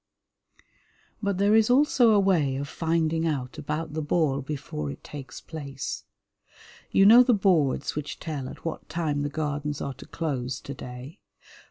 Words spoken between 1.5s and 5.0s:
is also a way of finding out about the ball before